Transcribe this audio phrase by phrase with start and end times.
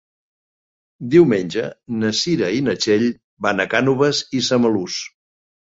[1.15, 1.65] Diumenge
[1.99, 3.07] na Cira i na Txell
[3.49, 5.01] van a Cànoves i Samalús.